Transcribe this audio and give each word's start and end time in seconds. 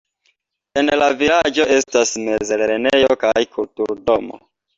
En 0.81 0.87
la 1.01 1.09
vilaĝo 1.19 1.67
estas 1.75 2.15
mezlernejo 2.29 3.19
kaj 3.27 3.45
kultur-domo. 3.53 4.43